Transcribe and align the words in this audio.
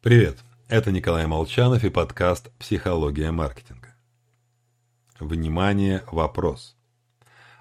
Привет, 0.00 0.38
это 0.68 0.92
Николай 0.92 1.26
Молчанов 1.26 1.82
и 1.82 1.90
подкаст 1.90 2.52
«Психология 2.60 3.32
маркетинга». 3.32 3.96
Внимание, 5.18 6.04
вопрос. 6.12 6.76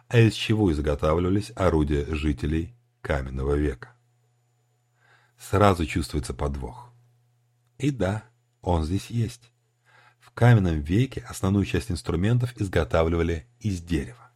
А 0.08 0.20
из 0.20 0.36
чего 0.36 0.72
изготавливались 0.72 1.52
орудия 1.56 2.06
жителей 2.14 2.76
каменного 3.02 3.56
века? 3.56 3.96
Сразу 5.40 5.88
чувствуется 5.88 6.36
подвох. 6.36 6.94
И 7.80 7.90
да, 7.90 8.24
он 8.62 8.84
здесь 8.84 9.10
есть. 9.10 9.52
В 10.20 10.30
каменном 10.30 10.80
веке 10.82 11.26
основную 11.28 11.66
часть 11.66 11.90
инструментов 11.90 12.56
изготавливали 12.62 13.48
из 13.62 13.82
дерева. 13.82 14.32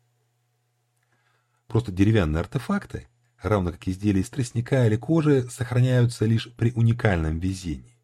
Просто 1.68 1.91
деревянные 1.91 2.39
артефакты, 2.39 3.07
равно 3.49 3.71
как 3.71 3.87
изделия 3.87 4.21
из 4.21 4.29
тростника 4.29 4.85
или 4.85 4.95
кожи, 4.95 5.49
сохраняются 5.49 6.25
лишь 6.25 6.53
при 6.53 6.71
уникальном 6.73 7.39
везении. 7.39 7.97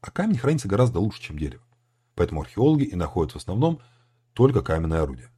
А 0.00 0.10
камень 0.10 0.38
хранится 0.38 0.68
гораздо 0.68 1.00
лучше, 1.00 1.20
чем 1.22 1.38
дерево. 1.38 1.64
Поэтому 2.14 2.42
археологи 2.42 2.84
и 2.84 2.94
находят 2.94 3.32
в 3.32 3.36
основном 3.36 3.80
только 4.32 4.62
каменное 4.62 5.02
орудие. 5.02 5.28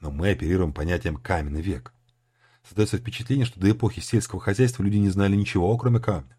Но 0.00 0.10
мы 0.10 0.30
оперируем 0.30 0.72
понятием 0.72 1.16
«каменный 1.16 1.62
век». 1.62 1.92
Создается 2.64 2.98
впечатление, 2.98 3.46
что 3.46 3.60
до 3.60 3.70
эпохи 3.70 4.00
сельского 4.00 4.40
хозяйства 4.40 4.82
люди 4.82 4.96
не 4.96 5.10
знали 5.10 5.36
ничего, 5.36 5.76
кроме 5.76 6.00
камня. 6.00 6.36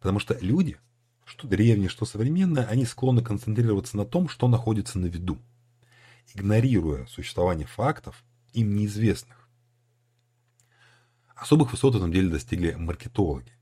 Потому 0.00 0.18
что 0.18 0.36
люди, 0.40 0.78
что 1.24 1.46
древние, 1.46 1.88
что 1.88 2.04
современные, 2.04 2.64
они 2.66 2.84
склонны 2.84 3.22
концентрироваться 3.22 3.96
на 3.96 4.04
том, 4.04 4.28
что 4.28 4.48
находится 4.48 4.98
на 4.98 5.06
виду, 5.06 5.38
игнорируя 6.34 7.06
существование 7.06 7.66
фактов, 7.66 8.24
им 8.52 8.74
неизвестных. 8.74 9.47
Особых 11.38 11.70
высот 11.70 11.94
в 11.94 11.98
этом 11.98 12.10
деле 12.10 12.28
достигли 12.28 12.72
маркетологи. 12.72 13.52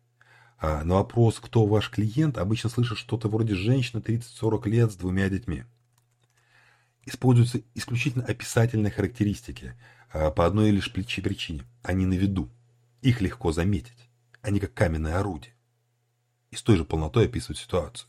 А 0.59 0.83
на 0.83 0.95
вопрос, 0.95 1.39
кто 1.39 1.67
ваш 1.67 1.91
клиент, 1.91 2.39
обычно 2.39 2.71
слышат 2.71 2.97
что-то 2.97 3.29
вроде 3.29 3.55
женщины 3.55 4.01
30-40 4.01 4.69
лет 4.69 4.93
с 4.93 4.97
двумя 4.97 5.29
детьми. 5.29 5.65
Используются 7.05 7.61
исключительно 7.75 8.25
описательные 8.25 8.91
характеристики 8.91 9.75
а, 10.11 10.31
по 10.31 10.47
одной 10.47 10.71
лишь 10.71 10.91
причине. 10.91 11.65
Они 11.83 12.07
на 12.07 12.15
виду. 12.15 12.51
Их 13.03 13.21
легко 13.21 13.53
заметить. 13.53 14.09
Они 14.41 14.59
как 14.59 14.73
каменное 14.73 15.19
орудие. 15.19 15.55
И 16.51 16.57
с 16.57 16.63
той 16.63 16.77
же 16.77 16.85
полнотой 16.85 17.27
описывают 17.27 17.59
ситуацию. 17.59 18.09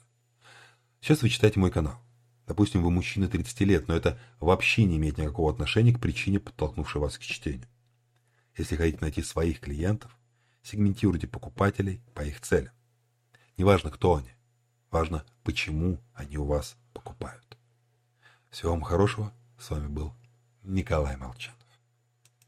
Сейчас 1.02 1.22
вы 1.22 1.30
читаете 1.30 1.60
мой 1.60 1.72
канал. 1.72 2.00
Допустим, 2.48 2.82
вы 2.82 2.90
мужчина 2.90 3.28
30 3.28 3.60
лет, 3.62 3.88
но 3.90 3.96
это 3.96 4.18
вообще 4.40 4.86
не 4.86 4.96
имеет 4.96 5.18
никакого 5.18 5.52
отношения 5.52 5.94
к 5.94 6.00
причине, 6.00 6.40
подтолкнувшей 6.40 7.02
вас 7.02 7.18
к 7.18 7.22
чтению. 7.22 7.68
Если 8.58 8.76
хотите 8.76 8.98
найти 9.02 9.22
своих 9.22 9.60
клиентов, 9.60 10.18
сегментируйте 10.64 11.28
покупателей 11.28 12.02
по 12.16 12.22
их 12.22 12.42
целям. 12.42 12.74
Неважно, 13.56 13.92
кто 13.92 14.16
они. 14.16 14.32
Важно, 14.90 15.24
почему 15.44 16.00
они 16.14 16.38
у 16.38 16.46
вас 16.46 16.76
покупают. 16.94 17.58
Всего 18.50 18.72
вам 18.72 18.82
хорошего. 18.82 19.32
С 19.60 19.70
вами 19.70 19.88
был 19.88 20.14
Николай 20.64 21.18
Молчан. 21.18 21.54